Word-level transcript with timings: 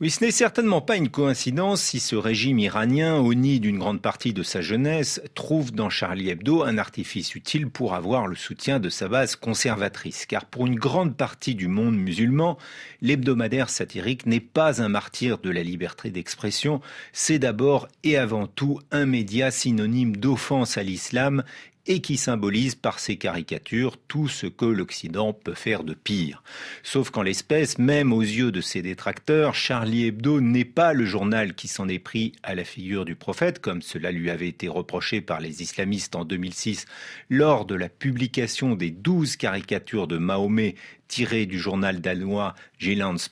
Oui, 0.00 0.10
ce 0.10 0.24
n'est 0.24 0.30
certainement 0.30 0.80
pas 0.80 0.94
une 0.94 1.08
coïncidence 1.08 1.82
si 1.82 1.98
ce 1.98 2.14
régime 2.14 2.60
iranien, 2.60 3.16
au 3.16 3.34
nid 3.34 3.58
d'une 3.58 3.80
grande 3.80 4.00
partie 4.00 4.32
de 4.32 4.44
sa 4.44 4.60
jeunesse, 4.60 5.20
trouve 5.34 5.72
dans 5.72 5.90
Charlie 5.90 6.28
Hebdo 6.30 6.62
un 6.62 6.78
artifice 6.78 7.34
utile 7.34 7.68
pour 7.68 7.96
avoir 7.96 8.28
le 8.28 8.36
soutien 8.36 8.78
de 8.78 8.90
sa 8.90 9.08
base 9.08 9.34
conservatrice. 9.34 10.24
Car 10.24 10.44
pour 10.44 10.68
une 10.68 10.78
grande 10.78 11.16
partie 11.16 11.56
du 11.56 11.66
monde 11.66 11.96
musulman, 11.96 12.58
l'hebdomadaire 13.02 13.70
satirique 13.70 14.24
n'est 14.26 14.38
pas 14.38 14.80
un 14.80 14.88
martyr 14.88 15.38
de 15.38 15.50
la 15.50 15.64
liberté 15.64 16.12
d'expression, 16.12 16.80
c'est 17.12 17.40
d'abord 17.40 17.88
et 18.04 18.16
avant 18.16 18.46
tout 18.46 18.78
un 18.92 19.04
média 19.04 19.50
synonyme 19.50 20.16
d'offense 20.16 20.78
à 20.78 20.84
l'islam 20.84 21.42
et 21.88 22.00
qui 22.00 22.18
symbolise 22.18 22.74
par 22.74 23.00
ses 23.00 23.16
caricatures 23.16 23.96
tout 23.96 24.28
ce 24.28 24.46
que 24.46 24.66
l'Occident 24.66 25.32
peut 25.32 25.54
faire 25.54 25.82
de 25.82 25.94
pire. 25.94 26.42
Sauf 26.82 27.10
qu'en 27.10 27.22
l'espèce, 27.22 27.78
même 27.78 28.12
aux 28.12 28.22
yeux 28.22 28.52
de 28.52 28.60
ses 28.60 28.82
détracteurs, 28.82 29.54
Charlie 29.54 30.06
Hebdo 30.06 30.40
n'est 30.40 30.66
pas 30.66 30.92
le 30.92 31.06
journal 31.06 31.54
qui 31.54 31.66
s'en 31.66 31.88
est 31.88 31.98
pris 31.98 32.32
à 32.42 32.54
la 32.54 32.64
figure 32.64 33.06
du 33.06 33.16
prophète, 33.16 33.58
comme 33.58 33.82
cela 33.82 34.12
lui 34.12 34.30
avait 34.30 34.48
été 34.48 34.68
reproché 34.68 35.22
par 35.22 35.40
les 35.40 35.62
islamistes 35.62 36.14
en 36.14 36.24
2006 36.24 36.84
lors 37.30 37.64
de 37.64 37.74
la 37.74 37.88
publication 37.88 38.74
des 38.74 38.90
douze 38.90 39.36
caricatures 39.36 40.06
de 40.06 40.18
Mahomet 40.18 40.74
tiré 41.08 41.46
du 41.46 41.58
journal 41.58 42.00
danois 42.00 42.54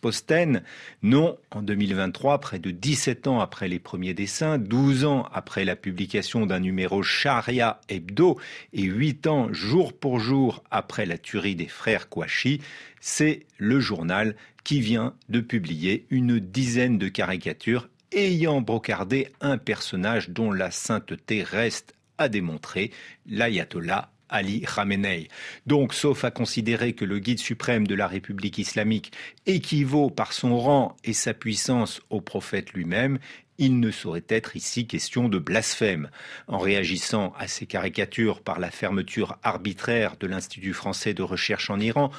Posten. 0.00 0.62
Non, 1.02 1.38
en 1.50 1.62
2023, 1.62 2.40
près 2.40 2.58
de 2.58 2.70
17 2.70 3.28
ans 3.28 3.40
après 3.40 3.68
les 3.68 3.78
premiers 3.78 4.14
dessins, 4.14 4.58
12 4.58 5.04
ans 5.04 5.28
après 5.32 5.64
la 5.64 5.76
publication 5.76 6.46
d'un 6.46 6.58
numéro 6.58 7.02
Sharia 7.02 7.80
Hebdo 7.88 8.38
et 8.72 8.82
8 8.82 9.26
ans 9.26 9.52
jour 9.52 9.92
pour 9.92 10.18
jour 10.18 10.62
après 10.70 11.06
la 11.06 11.18
tuerie 11.18 11.56
des 11.56 11.68
frères 11.68 12.08
Kouachi, 12.08 12.60
c'est 13.00 13.46
le 13.58 13.80
journal 13.80 14.36
qui 14.64 14.80
vient 14.80 15.14
de 15.28 15.40
publier 15.40 16.06
une 16.10 16.38
dizaine 16.38 16.98
de 16.98 17.08
caricatures 17.08 17.88
ayant 18.12 18.60
brocardé 18.60 19.28
un 19.40 19.58
personnage 19.58 20.30
dont 20.30 20.50
la 20.50 20.70
sainteté 20.70 21.42
reste 21.42 21.94
à 22.18 22.28
démontrer, 22.28 22.90
l'ayatollah 23.26 24.10
Ali 24.28 24.62
Khamenei. 24.62 25.28
Donc, 25.66 25.94
sauf 25.94 26.24
à 26.24 26.30
considérer 26.30 26.94
que 26.94 27.04
le 27.04 27.18
guide 27.18 27.38
suprême 27.38 27.86
de 27.86 27.94
la 27.94 28.08
République 28.08 28.58
islamique 28.58 29.12
équivaut 29.46 30.10
par 30.10 30.32
son 30.32 30.58
rang 30.58 30.96
et 31.04 31.12
sa 31.12 31.34
puissance 31.34 32.00
au 32.10 32.20
prophète 32.20 32.72
lui-même, 32.72 33.18
il 33.58 33.80
ne 33.80 33.90
saurait 33.90 34.24
être 34.28 34.56
ici 34.56 34.86
question 34.86 35.28
de 35.28 35.38
blasphème. 35.38 36.10
En 36.46 36.58
réagissant 36.58 37.32
à 37.38 37.48
ces 37.48 37.66
caricatures 37.66 38.40
par 38.40 38.60
la 38.60 38.70
fermeture 38.70 39.38
arbitraire 39.42 40.16
de 40.18 40.26
l'Institut 40.26 40.72
français 40.72 41.14
de 41.14 41.22
recherche 41.22 41.70
en 41.70 41.80
Iran, 41.80 42.10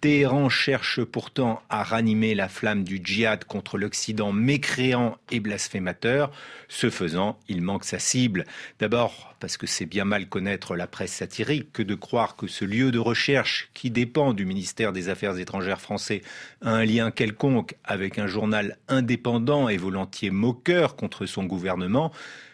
Téhéran 0.00 0.48
cherche 0.48 1.02
pourtant 1.04 1.62
à 1.68 1.82
ranimer 1.82 2.34
la 2.34 2.48
flamme 2.48 2.84
du 2.84 3.00
djihad 3.02 3.44
contre 3.44 3.78
l'Occident 3.78 4.32
mécréant 4.32 5.18
et 5.30 5.40
blasphémateur. 5.40 6.30
Ce 6.68 6.90
faisant, 6.90 7.38
il 7.48 7.62
manque 7.62 7.84
sa 7.84 7.98
cible. 7.98 8.44
D'abord 8.78 9.34
parce 9.40 9.56
que 9.56 9.66
c'est 9.66 9.86
bien 9.86 10.04
mal 10.04 10.28
connaître 10.28 10.76
la 10.76 10.86
presse 10.86 11.12
satirique 11.12 11.72
que 11.72 11.82
de 11.82 11.94
croire 11.94 12.36
que 12.36 12.46
ce 12.46 12.64
lieu 12.64 12.90
de 12.90 12.98
recherche 12.98 13.68
qui 13.74 13.90
dépend 13.90 14.32
du 14.32 14.46
ministère 14.46 14.92
des 14.92 15.08
Affaires 15.08 15.38
étrangères 15.38 15.80
français 15.80 16.22
a 16.62 16.70
un 16.70 16.84
lien 16.84 17.10
quelconque 17.10 17.74
avec 17.84 18.18
un 18.18 18.26
journal 18.26 18.78
indépendant 18.88 19.68
et 19.68 19.76
volontiers 19.76 20.30
moqueur 20.30 20.85
contre 20.94 21.26
son 21.26 21.44
gouvernement. 21.44 22.12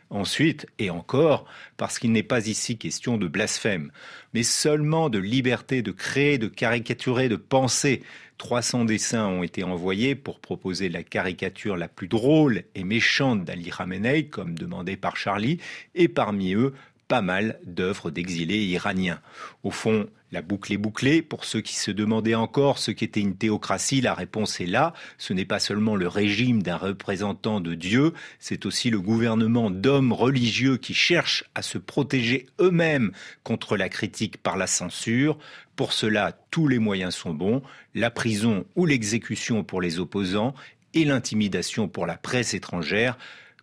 Ensuite, 0.08 0.66
et 0.78 0.90
encore, 0.90 1.46
parce 1.78 1.98
qu'il 1.98 2.12
n'est 2.12 2.22
pas 2.22 2.46
ici 2.46 2.76
question 2.76 3.16
de 3.16 3.26
blasphème, 3.26 3.90
mais 4.34 4.42
seulement 4.42 5.08
de 5.08 5.18
liberté 5.18 5.80
de 5.80 5.90
créer, 5.90 6.36
de 6.36 6.48
caricaturer, 6.48 7.30
de 7.30 7.36
penser. 7.36 8.02
300 8.36 8.84
dessins 8.84 9.26
ont 9.26 9.42
été 9.42 9.62
envoyés 9.62 10.14
pour 10.14 10.40
proposer 10.40 10.88
la 10.90 11.02
caricature 11.02 11.76
la 11.76 11.88
plus 11.88 12.08
drôle 12.08 12.64
et 12.74 12.84
méchante 12.84 13.44
d'Ali 13.44 13.70
Khamenei, 13.70 14.26
comme 14.26 14.54
demandé 14.58 14.96
par 14.96 15.16
Charlie, 15.16 15.58
et 15.94 16.08
parmi 16.08 16.52
eux, 16.54 16.74
pas 17.12 17.20
mal 17.20 17.58
d'œuvres 17.66 18.10
d'exilés 18.10 18.64
iraniens. 18.64 19.20
Au 19.64 19.70
fond, 19.70 20.08
la 20.30 20.40
boucle 20.40 20.72
est 20.72 20.78
bouclée. 20.78 21.20
Pour 21.20 21.44
ceux 21.44 21.60
qui 21.60 21.76
se 21.76 21.90
demandaient 21.90 22.34
encore 22.34 22.78
ce 22.78 22.90
qu'était 22.90 23.20
une 23.20 23.36
théocratie, 23.36 24.00
la 24.00 24.14
réponse 24.14 24.62
est 24.62 24.66
là. 24.66 24.94
Ce 25.18 25.34
n'est 25.34 25.44
pas 25.44 25.58
seulement 25.58 25.94
le 25.94 26.08
régime 26.08 26.62
d'un 26.62 26.78
représentant 26.78 27.60
de 27.60 27.74
Dieu, 27.74 28.14
c'est 28.38 28.64
aussi 28.64 28.88
le 28.88 28.98
gouvernement 28.98 29.70
d'hommes 29.70 30.14
religieux 30.14 30.78
qui 30.78 30.94
cherchent 30.94 31.44
à 31.54 31.60
se 31.60 31.76
protéger 31.76 32.46
eux-mêmes 32.58 33.12
contre 33.42 33.76
la 33.76 33.90
critique 33.90 34.38
par 34.38 34.56
la 34.56 34.66
censure. 34.66 35.36
Pour 35.76 35.92
cela, 35.92 36.32
tous 36.50 36.66
les 36.66 36.78
moyens 36.78 37.14
sont 37.14 37.34
bons. 37.34 37.60
La 37.94 38.10
prison 38.10 38.64
ou 38.74 38.86
l'exécution 38.86 39.64
pour 39.64 39.82
les 39.82 40.00
opposants 40.00 40.54
et 40.94 41.04
l'intimidation 41.04 41.88
pour 41.88 42.06
la 42.06 42.16
presse 42.16 42.54
étrangère, 42.54 43.18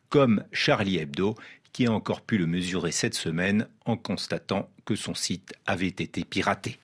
comme 0.10 0.44
Charlie 0.52 0.98
Hebdo, 0.98 1.36
qui 1.74 1.88
a 1.88 1.92
encore 1.92 2.22
pu 2.22 2.38
le 2.38 2.46
mesurer 2.46 2.92
cette 2.92 3.16
semaine 3.16 3.68
en 3.86 3.98
constatant 3.98 4.70
que 4.86 4.96
son 4.96 5.16
site 5.16 5.54
avait 5.66 5.88
été 5.88 6.24
piraté. 6.24 6.78